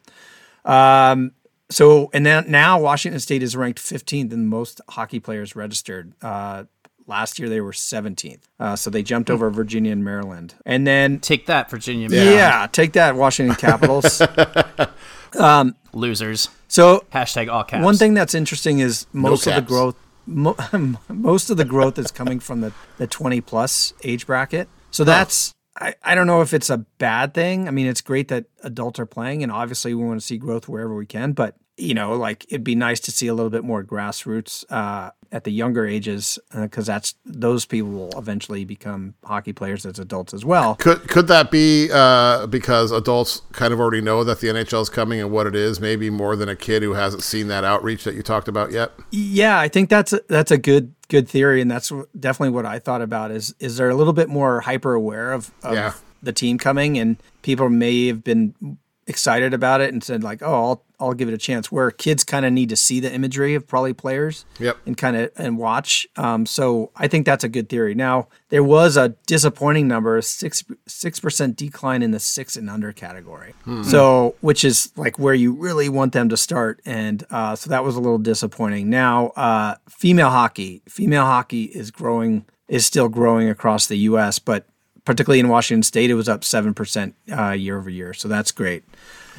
[0.64, 1.32] Um,
[1.70, 6.12] so and then now Washington State is ranked 15th in most hockey players registered.
[6.22, 6.64] Uh,
[7.08, 8.42] last year they were 17th.
[8.60, 10.54] Uh, so they jumped over Virginia and Maryland.
[10.64, 12.08] And then Take that, Virginia.
[12.10, 14.20] yeah, take that, Washington Capitals.
[15.92, 16.48] Losers.
[16.68, 17.84] so Hashtag all caps.
[17.84, 20.56] one thing that's interesting is most of the growth, mo-
[21.08, 24.68] most of the growth is coming from the the 20 plus age bracket.
[24.90, 27.68] So that's I, I don't know if it's a bad thing.
[27.68, 30.68] I mean, it's great that adults are playing, and obviously we want to see growth
[30.68, 31.32] wherever we can.
[31.32, 35.10] But you know, like it'd be nice to see a little bit more grassroots uh,
[35.30, 40.34] at the younger ages because that's those people will eventually become hockey players as adults
[40.34, 40.74] as well.
[40.76, 44.88] Could could that be uh, because adults kind of already know that the NHL is
[44.88, 48.04] coming and what it is, maybe more than a kid who hasn't seen that outreach
[48.04, 48.92] that you talked about yet?
[49.10, 52.78] Yeah, I think that's a, that's a good good theory, and that's definitely what I
[52.78, 53.30] thought about.
[53.30, 55.92] Is is they're a little bit more hyper aware of, of Yeah.
[56.22, 60.54] the team coming, and people may have been excited about it and said like, "Oh,
[60.54, 63.54] I'll I'll give it a chance." Where kids kind of need to see the imagery
[63.54, 64.76] of probably players, Yep.
[64.86, 66.06] and kind of and watch.
[66.16, 67.94] Um, so I think that's a good theory.
[67.94, 72.92] Now there was a disappointing number, six six percent decline in the six and under
[72.92, 73.54] category.
[73.84, 77.84] So which is like where you really want them to start, and uh, so that
[77.84, 78.90] was a little disappointing.
[78.90, 84.66] Now uh, female hockey, female hockey is growing, is still growing across the U.S., but
[85.04, 88.12] particularly in Washington State, it was up seven percent uh, year over year.
[88.14, 88.84] So that's great.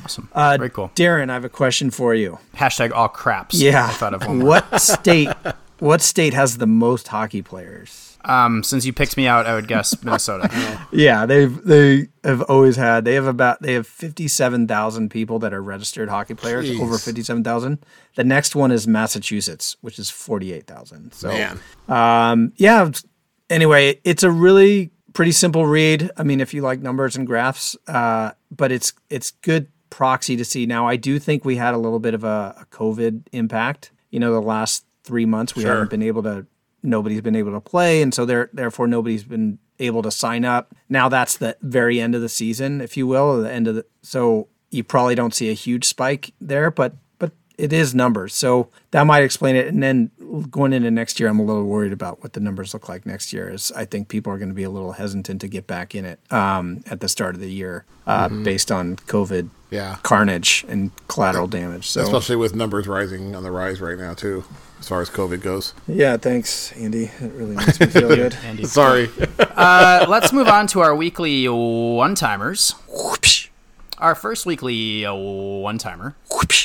[0.03, 0.29] Awesome.
[0.33, 0.91] Uh, Very cool.
[0.95, 2.39] Darren, I have a question for you.
[2.55, 3.55] Hashtag all craps.
[3.55, 3.85] Yeah.
[3.85, 4.39] I thought of one.
[4.45, 5.29] what state?
[5.79, 8.17] What state has the most hockey players?
[8.25, 10.49] Um, since you picked me out, I would guess Minnesota.
[10.91, 13.05] Yeah, they've they have always had.
[13.05, 16.67] They have about they have fifty seven thousand people that are registered hockey players.
[16.69, 16.81] Jeez.
[16.81, 17.85] Over fifty seven thousand.
[18.15, 21.13] The next one is Massachusetts, which is forty eight thousand.
[21.13, 22.89] So Man, um, yeah.
[23.49, 26.09] Anyway, it's a really pretty simple read.
[26.17, 30.45] I mean, if you like numbers and graphs, uh, but it's it's good proxy to
[30.45, 30.65] see.
[30.65, 33.91] Now, I do think we had a little bit of a, a COVID impact.
[34.12, 35.71] You know, the last three months we Sure.
[35.73, 36.45] haven't been able to.
[36.82, 40.73] Nobody's been able to play, and so there, therefore, nobody's been able to sign up.
[40.88, 43.86] Now that's the very end of the season, if you will, the end of the.
[44.02, 48.69] So you probably don't see a huge spike there, but but it is numbers, so
[48.91, 49.67] that might explain it.
[49.67, 50.12] And then
[50.51, 53.33] going into next year, I'm a little worried about what the numbers look like next
[53.33, 53.49] year.
[53.49, 56.05] Is I think people are going to be a little hesitant to get back in
[56.05, 59.97] it um, at the start of the year, uh, based on COVID Yeah.
[60.03, 61.87] carnage and collateral damage.
[61.89, 64.43] So Especially with numbers rising on the rise right now too,
[64.79, 65.73] as far as COVID goes.
[65.87, 67.05] yeah, thanks, Andy.
[67.05, 68.35] It really makes me feel good.
[68.43, 68.65] Andy.
[68.65, 69.09] Sorry.
[69.59, 72.73] Uh, let's move on to our weekly one timers.
[73.99, 76.15] Our first weekly one timer.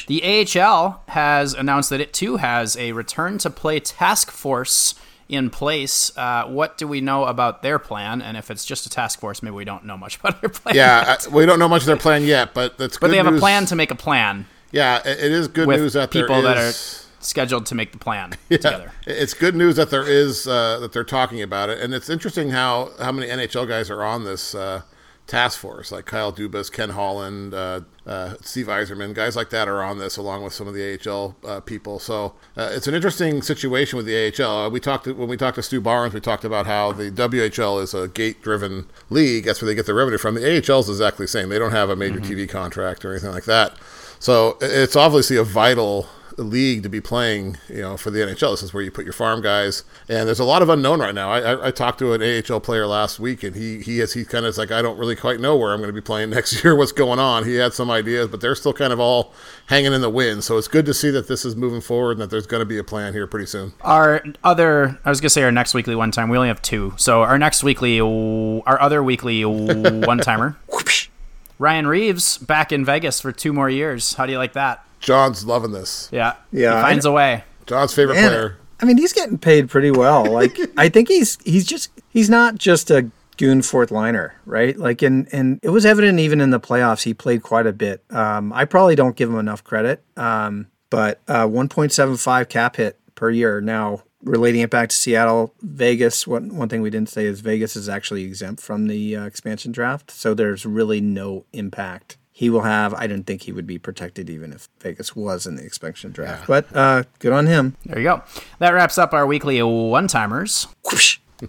[0.07, 0.23] The
[0.57, 4.95] AHL has announced that it too has a return to play task force
[5.29, 6.17] in place.
[6.17, 8.23] Uh, what do we know about their plan?
[8.23, 10.77] And if it's just a task force, maybe we don't know much about their plan.
[10.77, 13.27] yeah, I, we don't know much of their plan yet, but that's but they have
[13.27, 13.39] news.
[13.39, 16.57] a plan to make a plan Yeah, it, it is good news that people that
[16.57, 16.73] are
[17.21, 18.93] scheduled to make the plan Yeah, together.
[19.07, 22.51] it's good news that there is uh, that they're talking about it, and it's interesting
[22.51, 24.83] how how many NHL guys are on this uh,
[25.27, 29.83] task force, like Kyle Dubas, Ken Holland, uh, uh, Steve Yzerman, guys like that are
[29.83, 31.99] on this, along with some of the AHL uh, people.
[31.99, 34.67] So uh, it's an interesting situation with the AHL.
[34.67, 37.11] Uh, we talked to, when we talked to Stu Barnes, we talked about how the
[37.11, 39.45] WHL is a gate-driven league.
[39.47, 40.35] That's where they get their revenue from.
[40.35, 41.49] The AHL is exactly the same.
[41.49, 43.75] They don't have a major TV contract or anything like that.
[44.19, 48.53] So it's obviously a vital league to be playing, you know, for the NHL.
[48.53, 51.15] This is where you put your farm guys, and there's a lot of unknown right
[51.15, 51.31] now.
[51.31, 54.25] I, I, I talked to an AHL player last week, and he he is he
[54.25, 56.31] kind of is like, I don't really quite know where I'm going to be playing
[56.31, 56.75] next year.
[56.75, 57.45] What's going on?
[57.45, 59.33] He had some ideas, but they're still kind of all
[59.67, 60.45] hanging in the wind.
[60.45, 62.67] So it's good to see that this is moving forward and that there's going to
[62.67, 63.73] be a plan here pretty soon.
[63.83, 66.29] Our other, I was gonna say our next weekly one time.
[66.29, 70.57] We only have two, so our next weekly, our other weekly one timer,
[71.59, 74.15] Ryan Reaves back in Vegas for two more years.
[74.15, 74.85] How do you like that?
[75.05, 76.09] John's loving this.
[76.11, 77.45] Yeah, Yeah, he finds a way.
[77.67, 78.57] John's favorite Man, player.
[78.81, 80.25] I mean, he's getting paid pretty well.
[80.25, 84.77] Like, I think he's he's just he's not just a goon fourth liner, right?
[84.79, 88.03] Like, and and it was evident even in the playoffs, he played quite a bit.
[88.11, 93.31] Um, I probably don't give him enough credit, um, but uh, 1.75 cap hit per
[93.31, 93.61] year.
[93.61, 96.27] Now, relating it back to Seattle, Vegas.
[96.27, 99.71] One one thing we didn't say is Vegas is actually exempt from the uh, expansion
[99.71, 102.17] draft, so there's really no impact.
[102.37, 102.93] He will have.
[102.95, 106.49] I didn't think he would be protected even if Vegas was in the expansion draft.
[106.49, 107.77] But uh, good on him.
[107.87, 108.25] There you go.
[108.59, 110.67] That wraps up our weekly one timers.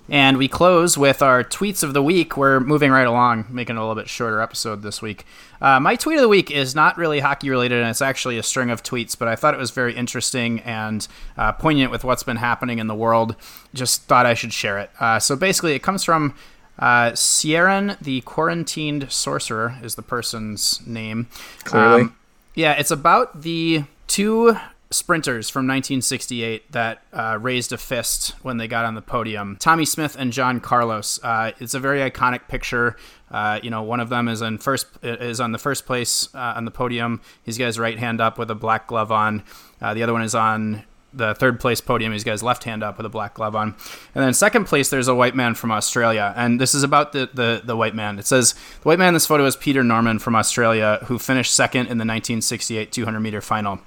[0.10, 2.38] And we close with our tweets of the week.
[2.38, 5.26] We're moving right along, making it a little bit shorter episode this week.
[5.60, 8.44] Uh, my tweet of the week is not really hockey related, and it's actually a
[8.44, 12.24] string of tweets, but I thought it was very interesting and uh, poignant with what's
[12.24, 13.36] been happening in the world.
[13.74, 14.92] Just thought I should share it.
[15.00, 16.36] Uh, so basically, it comes from
[16.80, 21.28] uh, Sieran, the quarantined sorcerer, is the person's name.
[21.64, 22.10] Clearly.
[22.54, 24.58] yeah, it's about the two
[24.92, 29.58] sprinters from 1968 that uh, raised a fist when they got on the podium.
[29.58, 31.20] Tommie Smith and John Carlos.
[31.24, 32.96] Uh, it's a very iconic picture.
[33.32, 36.54] Uh, you know, one of them is in first is on the first place uh,
[36.56, 37.22] on the podium.
[37.44, 39.44] He's got his right hand up with a black glove on.
[39.82, 40.84] Uh, the other one is on
[41.16, 42.12] the third place podium.
[42.12, 43.76] He's got his left hand up with a black glove on.
[44.14, 46.34] And then second place, there's a white man from Australia.
[46.36, 48.20] And this is about the, the, the white man.
[48.20, 51.54] It says the white man in this photo is Peter Norman from Australia, who finished
[51.54, 53.80] second in the 1968 200 meter final.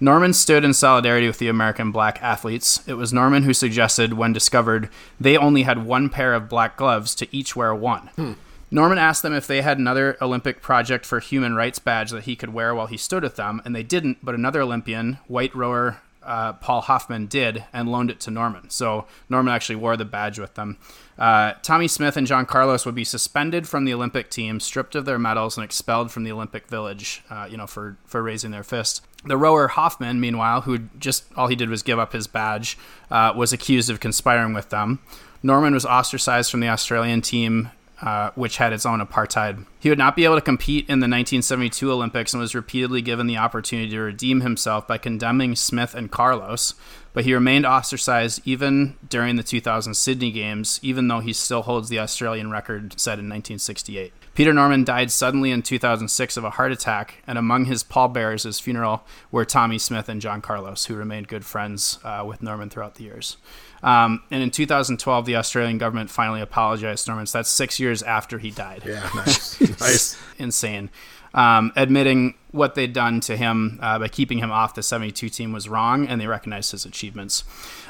[0.00, 2.82] Norman stood in solidarity with the American black athletes.
[2.88, 4.88] It was Norman who suggested, when discovered,
[5.20, 8.10] they only had one pair of black gloves to each wear one.
[8.16, 8.32] Hmm.
[8.72, 12.34] Norman asked them if they had another Olympic Project for Human Rights badge that he
[12.34, 16.00] could wear while he stood with them, and they didn't, but another Olympian, white rower
[16.24, 18.70] uh, Paul Hoffman, did and loaned it to Norman.
[18.70, 20.78] So Norman actually wore the badge with them.
[21.18, 25.04] Uh, Tommie Smith and John Carlos would be suspended from the Olympic team, stripped of
[25.04, 28.64] their medals, and expelled from the Olympic Village, uh, you know, for, for raising their
[28.64, 29.06] fist.
[29.24, 32.76] The rower Hoffman, meanwhile, who just all he did was give up his badge,
[33.10, 35.00] uh, was accused of conspiring with them.
[35.42, 37.70] Norman was ostracized from the Australian team
[38.02, 39.64] uh, which had its own apartheid.
[39.78, 43.26] He would not be able to compete in the 1972 Olympics and was repeatedly given
[43.26, 46.74] the opportunity to redeem himself by condemning Smith and Carlos,
[47.12, 51.88] but he remained ostracized even during the 2000 Sydney Games, even though he still holds
[51.88, 54.12] the Australian record set in 1968.
[54.34, 58.48] Peter Norman died suddenly in 2006 of a heart attack, and among his pallbearers at
[58.48, 62.70] his funeral were Tommie Smith and John Carlos, who remained good friends uh, with Norman
[62.70, 63.36] throughout the years.
[63.82, 67.26] Um, and in 2012, the Australian government finally apologized to Norman.
[67.26, 68.82] So that's six years after he died.
[68.86, 70.16] Yeah, nice, nice.
[70.38, 70.90] Insane.
[71.34, 75.52] Um, admitting what they'd done to him uh, by keeping him off the 72 team
[75.52, 77.42] was wrong, and they recognized his achievements.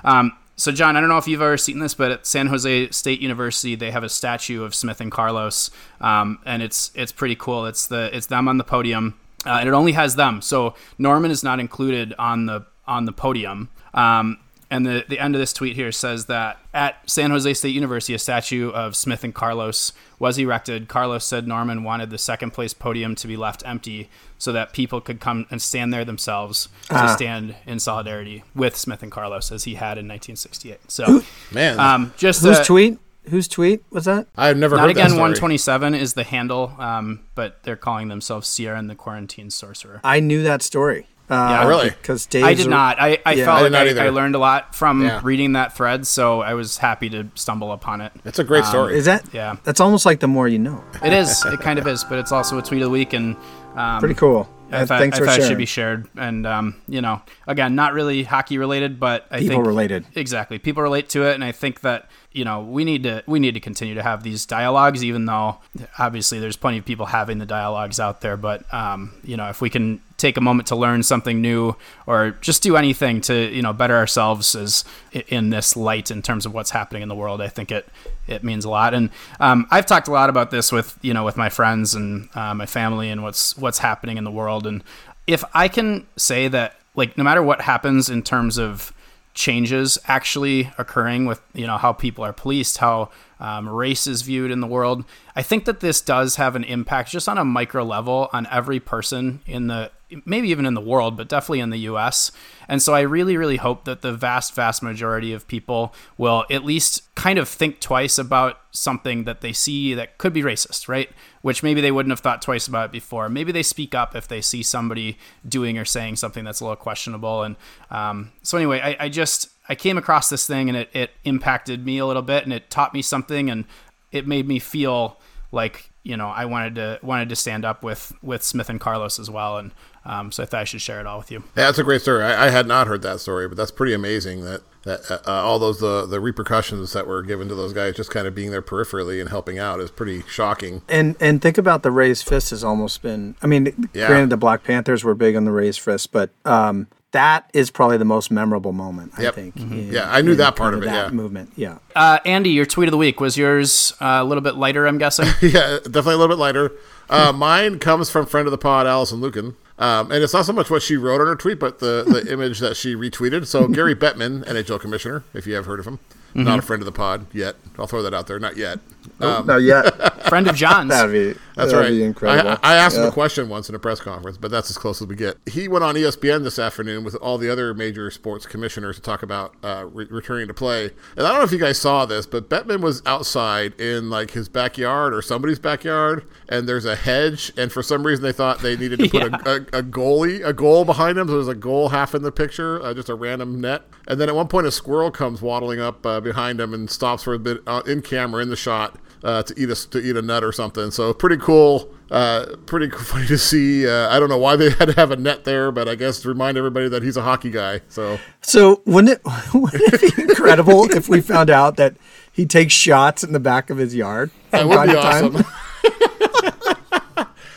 [0.04, 2.90] Um, so, John, I don't know if you've ever seen this, but at San Jose
[2.90, 7.34] State University, they have a statue of Smith and Carlos, um, and it's it's pretty
[7.34, 7.66] cool.
[7.66, 9.18] It's the it's them on the podium.
[9.44, 10.40] uh, and it only has them.
[10.40, 13.70] So Norman is not included on the on the podium.
[13.94, 14.38] Um,
[14.72, 18.14] and the, the end of this tweet here says that at San Jose State University,
[18.14, 20.88] a statue of Smith and Carlos was erected.
[20.88, 24.08] Carlos said Norman wanted the second place podium to be left empty
[24.38, 29.02] so that people could come and stand there themselves to stand in solidarity with Smith
[29.02, 30.90] and Carlos as he had in 1968.
[30.90, 32.98] So, Man, um, just Whose a- tweet?
[33.28, 34.26] Whose tweet was that?
[34.36, 38.48] I've never not heard that again 127 is the handle, um, but they're calling themselves
[38.48, 40.00] Sierra and the Quarantine Sorcerer.
[40.02, 41.06] I knew that story.
[41.32, 41.66] Uh, Yeah.
[41.68, 41.90] Really?
[41.90, 42.44] Because Dave.
[42.44, 43.00] I did not.
[43.00, 43.44] I, I Yeah.
[43.46, 44.06] felt I like not I.
[44.06, 45.20] I learned a lot from Yeah.
[45.22, 48.12] reading that thread, so I was happy to stumble upon it.
[48.24, 48.96] It's a great story.
[48.96, 49.24] Is that?
[49.32, 49.56] Yeah.
[49.64, 50.84] That's almost like the more you know.
[51.02, 51.44] It is.
[51.46, 53.36] It kind of is, but it's also a tweet of the week, and
[53.76, 54.48] um, Pretty cool.
[54.74, 57.74] I thought, Thanks I for thought it should be shared, and um, you know, again,
[57.74, 60.06] not really hockey related, but I People think related.
[60.14, 63.38] exactly people relate to it, and I think that you know we need to we
[63.38, 65.58] need to continue to have these dialogues, even though
[65.98, 68.38] obviously there's plenty of people having the dialogues out there.
[68.38, 72.30] But um, you know, if we can take a moment to learn something new or
[72.40, 74.84] just do anything to you know better ourselves as
[75.28, 77.86] in this light in terms of what's happening in the world, I think it
[78.26, 78.94] it means a lot.
[78.94, 82.28] And um, I've talked a lot about this with you know with my friends and
[82.34, 84.66] uh, my family and what's what's happening in the world.
[84.66, 84.82] And
[85.26, 88.92] if I can say that, like, no matter what happens in terms of
[89.34, 94.50] changes actually occurring with you know how people are policed, how um, race is viewed
[94.50, 95.04] in the world.
[95.34, 98.78] I think that this does have an impact just on a micro level on every
[98.78, 99.90] person in the
[100.24, 102.32] maybe even in the world, but definitely in the US.
[102.68, 106.64] And so I really, really hope that the vast, vast majority of people will at
[106.64, 111.10] least kind of think twice about something that they see that could be racist, right?
[111.42, 113.28] Which maybe they wouldn't have thought twice about it before.
[113.28, 116.76] Maybe they speak up if they see somebody doing or saying something that's a little
[116.76, 117.42] questionable.
[117.42, 117.56] And
[117.90, 121.84] um, so, anyway, I, I just I came across this thing and it, it impacted
[121.84, 123.64] me a little bit and it taught me something and
[124.10, 125.18] it made me feel
[125.52, 129.18] like you know I wanted to wanted to stand up with with Smith and Carlos
[129.18, 129.72] as well, and
[130.04, 131.38] um, so I thought I should share it all with you.
[131.56, 132.24] Yeah, that's a great story.
[132.24, 135.58] I, I had not heard that story, but that's pretty amazing that that uh, all
[135.60, 138.62] those the the repercussions that were given to those guys just kind of being there
[138.62, 140.82] peripherally and helping out is pretty shocking.
[140.88, 143.36] And and think about the raised fist has almost been.
[143.42, 144.08] I mean, Yeah.
[144.08, 147.96] granted, the Black Panthers were big on the raised fist, but um, that is probably
[147.98, 149.12] the most memorable moment.
[149.18, 149.34] I Yep.
[149.36, 149.54] think.
[149.56, 149.70] Mhm.
[149.70, 151.14] in- Yeah, I knew that part kind of it, That yeah.
[151.14, 151.52] movement.
[151.54, 151.78] Yeah.
[151.94, 154.98] Uh, Andy, your tweet of the week was yours uh, a little bit lighter, I'm
[154.98, 155.26] guessing.
[155.42, 156.72] yeah, definitely a little bit lighter.
[157.10, 159.54] Uh, mine comes from friend of the pod, Alison Lukan.
[159.82, 162.24] Um, and it's not so much what she wrote on her tweet, but the, the
[162.32, 163.46] image that she retweeted.
[163.46, 165.98] So Gary Bettman, NHL commissioner, if you have heard of him,
[166.34, 167.56] not a friend of the pod yet.
[167.78, 168.38] I'll throw that out there.
[168.38, 168.78] Not yet.
[169.20, 170.22] Um, no, yet.
[170.28, 170.90] Friend of John's.
[170.90, 171.90] that'd be That's that'd right.
[171.90, 172.58] Be incredible.
[172.62, 175.02] I, I asked him a question once in a press conference, but that's as close
[175.02, 175.36] as we get.
[175.46, 179.22] He went on ESPN this afternoon with all the other major sports commissioners to talk
[179.22, 180.90] about uh, re- returning to play.
[181.16, 184.30] And I don't know if you guys saw this, but Bettman was outside in like
[184.30, 187.52] his backyard or somebody's backyard, and there's a hedge.
[187.56, 189.34] And for some reason, they thought they needed to put a,
[189.76, 191.28] a, a goalie, a goal behind him.
[191.28, 193.82] So there's a goal half in the picture, uh, just a random net.
[194.08, 197.22] And then at one point, a squirrel comes waddling up uh, behind him and stops
[197.22, 198.91] for a bit uh, in camera in the shot
[199.24, 200.90] uh, to eat a to eat a nut or something.
[200.90, 203.88] So pretty cool, uh, pretty funny to see.
[203.88, 206.20] Uh, I don't know why they had to have a net there, but I guess
[206.22, 207.80] to remind everybody that he's a hockey guy.
[207.88, 209.20] So So wouldn't it
[209.54, 211.96] wouldn't it be incredible if we found out that
[212.32, 214.30] he takes shots in the back of his yard?
[214.50, 215.36] that from would be time time?
[215.36, 215.46] awesome.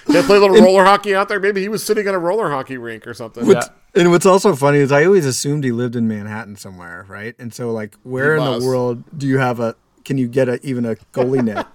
[0.07, 1.39] They play a little roller hockey out there.
[1.39, 3.45] Maybe he was sitting in a roller hockey rink or something.
[3.45, 7.33] What's- And what's also funny is I always assumed he lived in Manhattan somewhere, right?
[7.39, 8.61] And so like, where He in must.
[8.61, 9.75] the world do you have a?
[10.05, 11.67] Can you get a even a goalie net?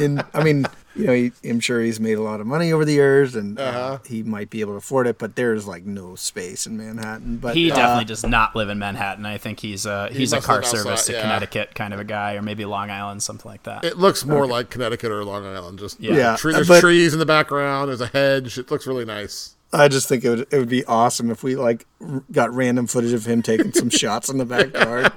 [0.00, 2.84] In I mean, you know, he, I'm sure he's made a lot of money over
[2.84, 3.98] the years, and uh Uh-huh.
[4.06, 5.18] he might be able to afford it.
[5.18, 7.36] But there's like no space in Manhattan.
[7.38, 9.24] But He uh, definitely does not live in Manhattan.
[9.24, 11.22] I think he's a he's a car live outside, service to yeah.
[11.22, 13.84] Connecticut kind of a guy, or maybe Long Island, something like that.
[13.84, 15.78] It looks more like Connecticut or Long Island.
[15.78, 16.16] Just Yeah.
[16.16, 17.88] Yeah, tree, there's but- trees in the background.
[17.88, 18.58] There's a hedge.
[18.58, 19.54] It looks really nice.
[19.72, 22.86] I just think it would it would be awesome if we like r- got random
[22.86, 25.12] footage of him taking some shots in the backyard.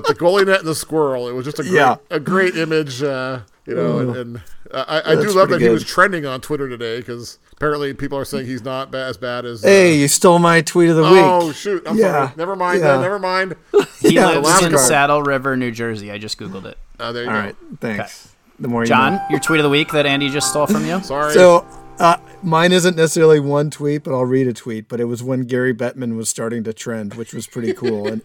[0.00, 1.96] But the goalie net and the squirrel, it was just a great, Yeah.
[2.10, 3.02] a great image.
[3.02, 4.36] Uh, you know, and, and
[4.70, 7.92] uh, I, I do love that pretty he was trending on Twitter today because apparently
[7.92, 9.62] people are saying he's not ba- as bad as.
[9.64, 11.22] uh, hey, you stole my tweet of the Oh week.
[11.22, 11.82] Oh shoot!
[11.86, 12.12] I'm Yeah.
[12.12, 12.30] sorry.
[12.36, 12.80] Never mind.
[12.80, 12.92] Yeah.
[12.92, 13.00] Then.
[13.02, 13.56] Never mind.
[14.00, 14.86] He Yeah, lives in card.
[14.86, 16.12] Saddle River, New Jersey.
[16.12, 16.78] I just googled it.
[17.00, 17.40] Uh, there you All go.
[17.42, 18.32] right, thanks.
[18.60, 19.22] The more you John, know.
[19.30, 21.00] your tweet of the week that Andy just stole from you.
[21.02, 21.34] Sorry.
[21.34, 21.66] So
[21.98, 24.88] uh, mine isn't necessarily one tweet, but I'll read a tweet.
[24.88, 28.22] But it was when Gary Bettman was starting to trend, which was pretty cool, and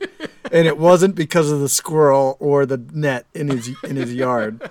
[0.54, 4.70] and it wasn't because of the squirrel or the net in his in his yard,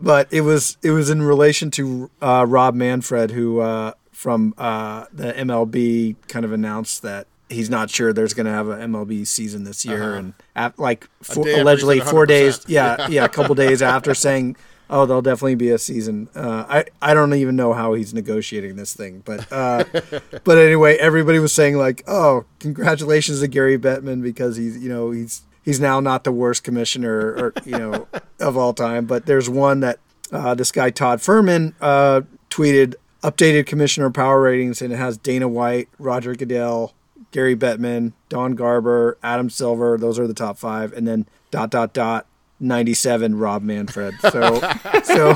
[0.00, 5.06] but it was it was in relation to uh, Rob Manfred, who uh, from uh,
[5.12, 7.26] the MLB kind of announced that.
[7.48, 11.08] He's not sure there's going to have an MLB season this year, and at, like
[11.22, 12.64] four, day after he allegedly four days, 100%.
[12.66, 14.56] yeah, yeah, a couple days after saying
[14.88, 16.28] Oh, there'll definitely be a season.
[16.34, 19.84] Uh, I I don't even know how he's negotiating this thing, but uh,
[20.44, 25.10] but anyway, everybody was saying like, oh, congratulations to Gary Bettman because he's you know
[25.10, 28.06] he's he's now not the worst commissioner or you know
[28.40, 29.06] of all time.
[29.06, 29.98] But there's one that
[30.32, 35.48] uh, this guy Todd Fuhrman uh, tweeted updated commissioner power ratings, and it has Dana
[35.48, 36.94] White, Roger Goodell,
[37.32, 39.98] Gary Bettman, Don Garber, Adam Silver.
[39.98, 42.26] Those are the top five, and then dot dot dot
[42.60, 44.14] 97 Rob Manfred.
[44.22, 44.60] So
[45.04, 45.34] so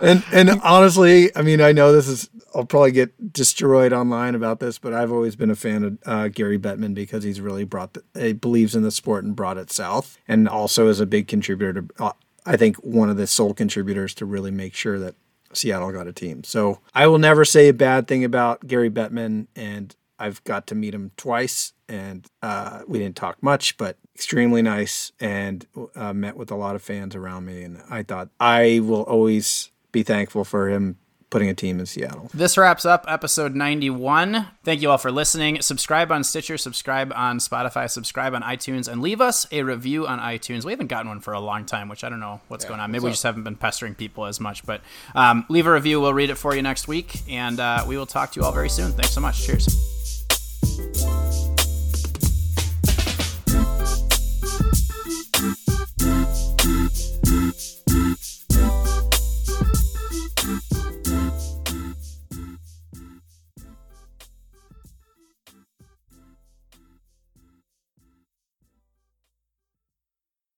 [0.00, 4.60] and and honestly, I mean, I know this is I'll probably get destroyed online about
[4.60, 7.94] this, but I've always been a fan of uh, Gary Bettman because he's really brought
[7.94, 11.28] the, he believes in the sport and brought it south, and also is a big
[11.28, 12.12] contributor to uh,
[12.46, 15.14] I think one of the sole contributors to really make sure that
[15.52, 16.44] Seattle got a team.
[16.44, 19.94] So I will never say a bad thing about Gary Bettman, and
[20.24, 25.12] I've got to meet him twice, and uh, we didn't talk much, but extremely nice,
[25.20, 29.02] and uh, met with a lot of fans around me, and I thought I will
[29.02, 30.96] always be thankful for him
[31.28, 32.30] putting a team in Seattle.
[32.32, 34.46] This wraps up episode 91.
[34.62, 35.60] Thank you all for listening.
[35.60, 40.20] Subscribe on Stitcher, subscribe on Spotify, subscribe on iTunes, and leave us a review on
[40.20, 40.64] iTunes.
[40.64, 42.80] We haven't gotten one for a long time, which I don't know what's yeah, going
[42.80, 42.92] on.
[42.92, 44.80] Maybe we just haven't been pestering people as much, but
[45.14, 46.00] um, leave a review.
[46.00, 48.52] We'll read it for you next week, and uh, we will talk to you all
[48.52, 48.92] very soon.
[48.92, 49.44] Thanks so much.
[49.44, 49.93] Cheers.
[50.76, 51.33] Thank you.